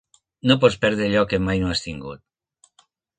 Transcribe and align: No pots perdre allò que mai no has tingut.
No 0.51 0.55
pots 0.61 0.77
perdre 0.85 1.05
allò 1.07 1.21
que 1.33 1.39
mai 1.49 1.61
no 1.65 1.69
has 1.73 1.83
tingut. 1.89 2.25